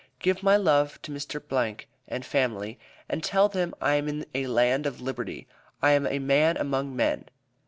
Give 0.17 0.41
my 0.41 0.57
love 0.57 0.99
to 1.03 1.11
Mr., 1.11 1.83
and 2.07 2.25
family, 2.25 2.79
and 3.07 3.23
tell 3.23 3.49
them 3.49 3.75
I 3.79 3.93
am 3.97 4.07
in 4.07 4.25
a 4.33 4.47
land 4.47 4.87
of 4.87 4.99
liberty! 4.99 5.45
I 5.79 5.91
am 5.91 6.07
a 6.07 6.17
man 6.17 6.57
among 6.57 6.95
men!" 6.95 7.25